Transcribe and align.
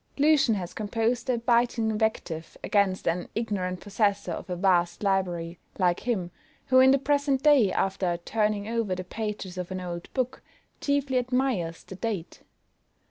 LUCIAN 0.17 0.55
has 0.55 0.73
composed 0.73 1.29
a 1.29 1.37
biting 1.37 1.91
invective 1.91 2.57
against 2.63 3.07
an 3.07 3.29
ignorant 3.35 3.81
possessor 3.81 4.31
of 4.31 4.49
a 4.49 4.55
vast 4.55 5.03
library, 5.03 5.59
like 5.77 5.99
him, 5.99 6.31
who 6.69 6.79
in 6.79 6.89
the 6.89 6.97
present 6.97 7.43
day, 7.43 7.71
after 7.71 8.17
turning 8.17 8.67
over 8.67 8.95
the 8.95 9.03
pages 9.03 9.59
of 9.59 9.69
an 9.69 9.79
old 9.79 10.11
book, 10.15 10.41
chiefly 10.79 11.19
admires 11.19 11.83
the 11.83 11.93
date. 11.95 12.41